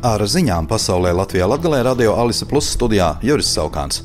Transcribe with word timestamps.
Ar 0.00 0.22
ziņām 0.24 0.64
pasaulē 0.64 1.10
Latvijā 1.12 1.44
Latvijā 1.44 1.82
radio 1.84 2.14
Alise 2.16 2.46
Plus 2.48 2.70
studijā 2.72 3.18
Juris 3.20 3.50
Saukāns. 3.52 3.98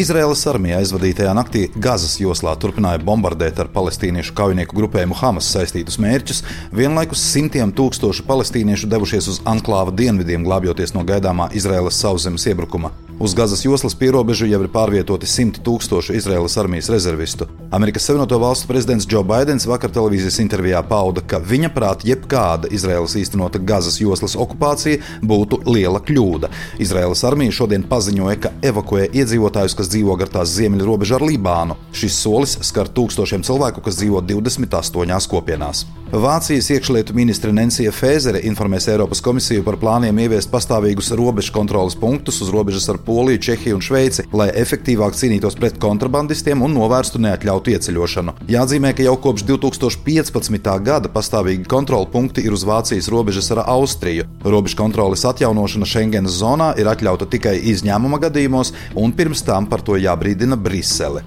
Izraēlas 0.00 0.40
armija 0.48 0.78
aizvadītajā 0.80 1.34
naktī 1.36 1.66
Gazas 1.76 2.14
joslā 2.16 2.54
turpināja 2.56 3.02
bombardēt 3.04 3.60
ar 3.60 3.68
palestīniešu 3.74 4.32
kaujinieku 4.38 4.78
grupējumu 4.78 5.18
Hamas 5.20 5.50
saistītus 5.52 6.00
mērķus. 6.00 6.40
Vienlaikus 6.72 7.26
simtiem 7.34 7.74
tūkstošu 7.76 8.24
palestīniešu 8.24 8.88
devušies 8.88 9.28
uz 9.34 9.42
anklāva 9.44 9.92
dienvidiem, 9.92 10.48
glābjoties 10.48 10.96
no 10.96 11.04
gaidāmā 11.04 11.50
Izraēlas 11.52 12.00
sauszemes 12.00 12.48
iebrukuma. 12.48 12.94
Uz 13.18 13.34
Gazas 13.34 13.64
joslas 13.64 13.94
pierobežu 13.94 14.48
jau 14.50 14.58
ir 14.64 14.70
pārvietoti 14.74 15.28
simti 15.30 15.60
tūkstoši 15.62 16.16
Izraēlas 16.18 16.56
armijas 16.58 16.88
rezervistu. 16.90 17.46
Amerikas 17.70 18.08
Savienoto 18.08 18.40
Valstu 18.42 18.66
prezidents 18.66 19.06
Džo 19.06 19.22
Baidens 19.22 19.68
vakar 19.70 19.92
televīzijas 19.94 20.40
intervijā 20.42 20.80
pauda, 20.88 21.22
ka 21.22 21.38
viņa 21.38 21.70
prāt 21.76 22.02
jebkāda 22.08 22.72
Izraēlas 22.74 23.14
īstenota 23.20 23.62
Gazas 23.62 24.00
joslas 24.02 24.34
okupācija 24.34 24.98
būtu 25.22 25.62
liela 25.70 26.02
kļūda. 26.02 26.50
Izraēlas 26.82 27.22
armija 27.30 27.54
šodien 27.54 27.86
paziņoja, 27.86 28.40
ka 28.42 28.52
evakuē 28.66 29.06
iedzīvotājus, 29.12 29.78
kas 29.78 29.94
dzīvo 29.94 30.18
gar 30.18 30.34
tās 30.34 30.50
ziemeļu 30.58 30.90
robežu 30.90 31.14
ar 31.20 31.28
Libānu. 31.30 31.78
Šis 31.94 32.18
solis 32.18 32.58
skar 32.66 32.90
tūkstošiem 32.90 33.46
cilvēku, 33.46 33.84
kas 33.86 34.02
dzīvo 34.02 34.26
28 34.26 35.30
kopienās. 35.30 35.86
Vācijas 36.14 36.68
iekšlietu 36.70 37.14
ministre 37.16 37.50
Nencija 37.50 37.90
Fēzere 37.90 38.42
informēs 38.46 38.86
Eiropas 38.92 39.22
komisiju 39.24 39.64
par 39.66 39.78
plāniem 39.80 40.18
ieviest 40.22 40.50
pastāvīgus 40.52 41.08
robežu 41.18 41.50
kontrolas 41.56 41.96
punktus 41.98 42.38
uz 42.44 42.52
robežas 42.54 42.86
ar 42.92 43.00
Poliju, 43.04 43.42
Čehiju 43.46 43.78
un 43.78 43.84
Šveici, 43.84 44.24
lai 44.32 44.48
efektīvāk 44.62 45.16
cīnītos 45.18 45.58
pret 45.60 45.78
kontrabandistiem 45.82 46.64
un 46.64 46.74
novērstu 46.76 47.20
neatļautu 47.22 47.74
ieceļošanu. 47.74 48.36
Jāatzīmē, 48.50 48.94
ka 48.96 49.06
jau 49.06 49.14
kopš 49.28 49.46
2015. 49.50 50.72
gada 50.86 51.12
pastāvīgi 51.12 51.68
kontrolu 51.70 52.08
punkti 52.10 52.44
ir 52.46 52.56
uz 52.56 52.66
Vācijas 52.68 53.10
robežas 53.12 53.52
ar 53.54 53.64
Austriju. 53.66 54.26
Robežu 54.44 54.80
kontroles 54.80 55.24
atjaunošana 55.28 55.88
Schengenas 55.88 56.40
zonā 56.40 56.72
ir 56.80 56.90
atļauta 56.90 57.28
tikai 57.30 57.58
izņēmuma 57.74 58.22
gadījumos, 58.26 58.74
un 58.96 59.14
pirms 59.16 59.44
tam 59.46 59.70
par 59.70 59.84
to 59.84 60.00
jābrīdina 60.00 60.58
Brisele. 60.60 61.24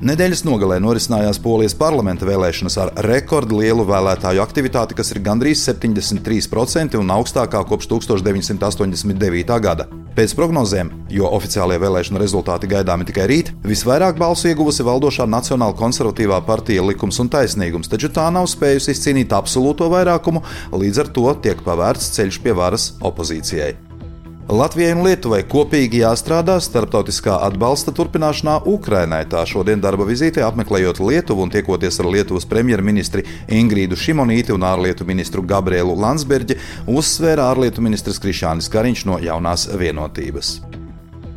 Nedēļas 0.00 0.46
nogalē 0.48 0.78
norisinājās 0.80 1.36
Polijas 1.44 1.74
parlamenta 1.76 2.24
vēlēšanas 2.24 2.78
ar 2.80 2.92
rekordlielu 3.04 3.84
vēlētāju 3.84 4.40
aktivitāti, 4.40 4.96
kas 4.96 5.12
ir 5.12 5.20
gandrīz 5.26 5.60
73% 5.68 6.96
un 6.96 7.16
augstākā 7.18 7.60
kopš 7.68 7.90
1989. 7.92 9.58
gada. 9.60 9.90
Pēc 10.10 10.32
prognozēm, 10.34 10.88
jo 11.14 11.28
oficiālie 11.36 11.76
vēlēšana 11.78 12.18
rezultāti 12.18 12.68
gaidāmi 12.70 13.06
tikai 13.06 13.28
rīt, 13.30 13.52
visvairāk 13.62 14.18
balsu 14.18 14.50
ieguvusi 14.50 14.86
valdošā 14.86 15.26
Nacionāla 15.30 15.76
konservatīvā 15.78 16.40
partija 16.48 16.82
Likums 16.82 17.20
un 17.22 17.30
taisnīgums, 17.30 17.90
taču 17.92 18.10
tā 18.10 18.26
nav 18.34 18.48
spējusi 18.50 18.90
izcīnīt 18.96 19.36
absolūto 19.36 19.86
vairākumu, 19.92 20.42
līdz 20.74 21.04
ar 21.04 21.14
to 21.14 21.28
tiek 21.46 21.62
pavērts 21.66 22.10
ceļš 22.18 22.42
pie 22.42 22.56
varas 22.58 22.90
opozīcijai. 23.06 23.89
Latvijai 24.50 24.96
un 24.96 25.04
Lietuvai 25.06 25.44
kopīgi 25.46 26.00
jāstrādā 26.00 26.56
starptautiskā 26.58 27.36
atbalsta 27.46 27.92
turpināšanā 27.94 28.56
Ukrainai. 28.66 29.20
Tā 29.30 29.44
šodien 29.46 29.78
darba 29.78 30.02
vizītē 30.08 30.42
apmeklējot 30.42 30.98
Lietuvu 30.98 31.44
un 31.46 31.52
tiekoties 31.54 32.00
ar 32.02 32.08
Lietuvas 32.10 32.48
premjerministri 32.50 33.22
Ingrīdu 33.46 33.94
Šimonīti 33.94 34.50
un 34.50 34.66
ārlietu 34.66 35.06
ministru 35.06 35.44
Gabrielu 35.46 35.94
Landsbergi, 35.94 36.58
uzsvēra 36.90 37.46
ārlietu 37.52 37.84
ministrs 37.86 38.18
Krišānis 38.18 38.66
Kariņš 38.74 39.06
no 39.06 39.20
jaunās 39.22 39.68
vienotības. 39.70 40.56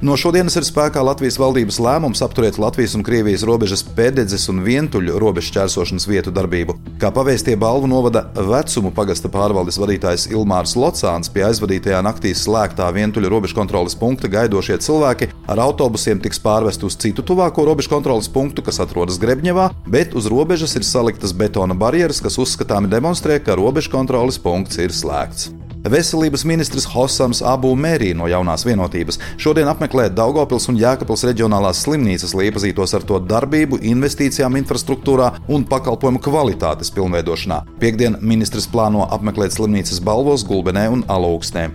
No 0.04 0.18
šodienas 0.18 0.58
ir 0.58 0.66
spēkā 0.66 1.06
Latvijas 1.06 1.38
valdības 1.40 1.78
lēmums 1.86 2.26
apturēt 2.26 2.58
Latvijas 2.58 2.98
un 2.98 3.06
Krievijas 3.06 3.46
robežas 3.46 3.86
pēdedzes 3.94 4.50
un 4.50 4.66
vientuļu 4.66 5.22
robežu 5.22 5.54
čērsošanas 5.60 6.10
vietu 6.10 6.34
darbību. 6.34 6.82
Kā 7.04 7.10
pavēstīja 7.12 7.60
balvu 7.60 7.90
novada 7.92 8.22
vecumu 8.48 8.88
pagasta 8.96 9.28
pārvaldes 9.28 9.76
vadītājs 9.76 10.30
Ilmārs 10.32 10.78
Locāns, 10.80 11.28
pie 11.28 11.42
aizvadītajā 11.44 11.98
naktī 12.00 12.32
slēgtā 12.32 12.86
vientuļu 12.96 13.28
robežu 13.34 13.58
kontrolas 13.58 13.98
punkta 14.00 14.30
gaidošie 14.32 14.78
cilvēki 14.86 15.28
ar 15.52 15.60
autobusiem 15.66 16.22
tiks 16.24 16.40
pārvest 16.40 16.86
uz 16.88 16.96
citu 16.96 17.26
tuvāko 17.28 17.66
robežu 17.68 17.92
kontrolas 17.92 18.32
punktu, 18.32 18.64
kas 18.64 18.80
atrodas 18.86 19.20
Grebņevā, 19.20 19.66
bet 19.84 20.16
uz 20.16 20.32
robežas 20.32 20.78
ir 20.80 20.88
saliktas 20.88 21.36
betona 21.36 21.76
barjeras, 21.76 22.24
kas 22.24 22.40
uzskatāmi 22.40 22.88
demonstrē, 22.96 23.42
ka 23.44 23.60
robežu 23.60 23.92
kontrolas 23.92 24.40
punkts 24.40 24.80
ir 24.80 24.96
slēgts. 24.96 25.52
Veselības 25.84 26.46
ministrs 26.48 26.86
Hosams 26.88 27.42
Abu 27.44 27.74
Mērī 27.76 28.14
no 28.16 28.30
jaunās 28.32 28.64
vienotības 28.64 29.18
šodien 29.42 29.68
apmeklē 29.68 30.06
Daugopils 30.16 30.70
un 30.72 30.78
Jēkabils 30.80 31.26
reģionālās 31.28 31.82
slimnīcas, 31.84 32.32
lai 32.38 32.48
iepazītos 32.48 32.96
ar 32.96 33.04
to 33.04 33.20
darbību, 33.20 33.82
investīcijām 33.92 34.56
infrastruktūrā 34.62 35.30
un 35.52 35.66
pakalpojumu 35.68 36.22
kvalitātes 36.24 36.92
pilnveidošanā. 36.96 37.60
Piektdien 37.84 38.16
ministrs 38.24 38.70
plāno 38.72 39.10
apmeklēt 39.12 39.58
slimnīcas 39.58 40.00
balvos, 40.00 40.46
gulbenē 40.48 40.86
un 40.94 41.04
alaugsnē. 41.12 41.68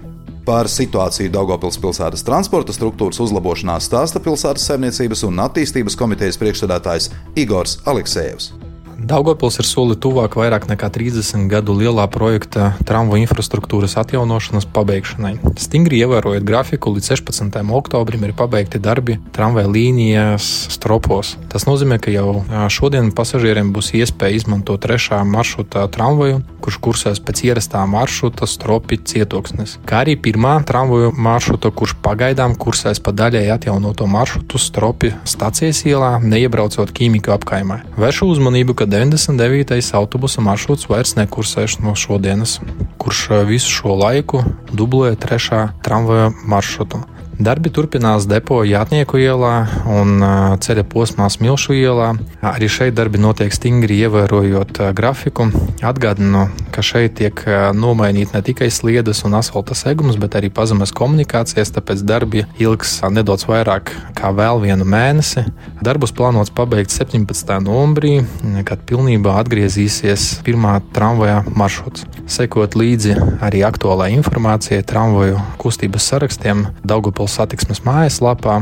Par 0.48 0.70
situāciju 0.72 1.28
Daugopils 1.34 1.76
pilsētas 1.76 2.24
transporta 2.24 2.72
struktūras 2.72 3.20
uzlabošanā 3.20 3.76
stāsta 3.84 4.24
pilsētas 4.24 4.70
saimniecības 4.70 5.26
un 5.28 5.44
attīstības 5.44 5.98
komitejas 6.00 6.40
priekšsēdētājs 6.40 7.10
Igors 7.44 7.76
Aleksējevs. 7.84 8.67
Daugopils 9.08 9.56
ir 9.56 9.64
soli 9.64 9.94
tuvāk 9.96 10.34
vairāk 10.36 10.66
nekā 10.68 10.90
30 10.92 11.46
gadu 11.48 11.72
lielā 11.72 12.04
projekta 12.12 12.74
tramvaju 12.84 13.22
infrastruktūras 13.24 13.94
atjaunošanas 14.02 14.66
pabeigšanai. 14.74 15.38
Stingri 15.56 16.02
ievērojot 16.02 16.44
grafiku, 16.44 16.92
līdz 16.92 17.14
16. 17.14 17.56
oktobrim 17.78 18.26
ir 18.26 18.34
pabeigti 18.36 18.76
darbi 18.76 19.16
tramvaju 19.32 19.72
līnijas 19.72 20.48
stropos. 20.74 21.38
Tas 21.48 21.64
nozīmē, 21.64 21.96
ka 22.04 22.12
jau 22.12 22.42
šodien 22.68 23.08
pasažieriem 23.16 23.70
būs 23.72 23.94
iespēja 23.96 24.42
izmantot 24.42 24.84
trešā 24.84 25.22
maršruta 25.24 25.86
tramvaju, 25.94 26.42
kurš 26.60 26.78
kursēs 26.84 27.22
pēc 27.24 27.46
ierastā 27.48 27.86
maršruta 27.88 28.44
stropi 28.44 29.00
cietoksnes, 29.00 29.78
kā 29.88 30.02
arī 30.04 30.18
pirmā 30.20 30.58
tramvaju 30.68 31.14
maršruta, 31.16 31.72
kurš 31.72 31.96
pagaidām 32.04 32.58
kursēs 32.60 33.00
pa 33.00 33.16
daļēji 33.16 33.54
atjaunoto 33.56 34.04
maršrutu 34.10 34.60
stropi 34.60 35.14
stacijas 35.24 35.80
ielā, 35.88 36.18
neiebraucot 36.20 36.92
ķīmiku 36.92 37.32
apkaimē. 37.38 37.80
Vēršu 37.96 38.28
uzmanību, 38.34 38.76
ka 38.76 38.90
99. 38.98 39.94
autobusa 39.94 40.42
maršruts 40.42 40.88
vairs 40.90 41.12
nekursēs 41.14 41.76
no 41.84 41.92
šodienas, 41.94 42.56
kurš 42.98 43.20
eh, 43.30 43.44
visu 43.46 43.70
šo 43.70 43.94
laiku 43.94 44.42
dublē 44.74 45.12
trešā 45.14 45.68
tramvaja 45.86 46.32
maršrutu. 46.42 47.04
Darbi 47.38 47.70
turpinās 47.70 48.26
depo 48.26 48.64
Jātnieku 48.66 49.20
ielā 49.22 49.52
un 49.86 50.18
ceļa 50.58 50.82
posmā 50.90 51.28
Smilšu 51.30 51.76
ielā. 51.78 52.08
Arī 52.42 52.66
šeit 52.66 52.96
darbi 52.98 53.20
notiek 53.22 53.54
stingri 53.54 54.00
ievērojot 54.02 54.80
grafiku. 54.98 55.46
Atgādinu, 55.86 56.48
ka 56.78 56.82
šeit 56.86 57.16
tiek 57.18 57.40
nomainīti 57.74 58.36
ne 58.36 58.40
tikai 58.46 58.68
sliedas 58.70 59.24
un 59.26 59.34
asfalta 59.34 59.74
segums, 59.74 60.14
bet 60.20 60.36
arī 60.38 60.46
pazemes 60.54 60.92
komunikācijas, 60.94 61.72
tāpēc 61.74 62.04
darbi 62.06 62.44
ilgs 62.62 63.00
nedaudz 63.10 63.48
vairāk 63.48 63.90
kā 64.14 64.30
vēl 64.30 64.62
vienu 64.62 64.86
mēnesi. 64.86 65.42
Darbus 65.82 66.14
plānots 66.14 66.54
pabeigt 66.54 66.94
17. 66.94 67.50
novembrī, 67.66 68.20
kad 68.68 68.86
pilnībā 68.86 69.34
atgriezīsies 69.40 70.28
pirmā 70.46 70.76
tramvaja 70.94 71.40
maršruts. 71.58 72.06
Sekot 72.30 72.78
līdzi 72.78 73.18
arī 73.42 73.64
aktuālai 73.66 74.12
informācijai, 74.14 74.86
tramvaju 74.86 75.42
kustības 75.58 76.06
sarakstiem 76.12 76.68
Daugopils 76.86 77.40
satiksmes 77.40 77.82
mājaslapā 77.88 78.60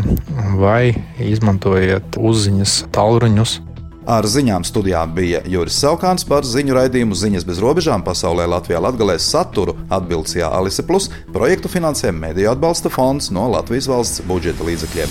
vai 0.56 0.94
izmantojiet 1.21 2.16
uzziņas 2.16 2.87
tālruņus. 2.97 3.59
Ar 4.06 4.22
ziņām 4.22 4.62
studijā 4.62 5.00
bija 5.11 5.41
Juris 5.50 5.81
Saukāns 5.83 6.22
par 6.28 6.47
ziņu 6.47 6.77
raidījumu 6.77 7.17
Ziņas 7.19 7.43
bez 7.49 7.59
robežām 7.59 8.05
pasaulē 8.06 8.44
Latvijā 8.47 8.78
Latgalēs 8.84 9.27
saturu. 9.33 9.75
Atbilcijā 9.91 10.47
Alise 10.47 10.84
Plus 10.87 11.11
projektu 11.34 11.67
finansē 11.67 12.12
Mediju 12.15 12.53
atbalsta 12.53 12.87
fonds 12.87 13.33
no 13.34 13.49
Latvijas 13.50 13.91
valsts 13.91 14.22
budžeta 14.31 14.62
līdzekļiem. 14.62 15.11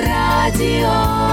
Radio 0.00 1.29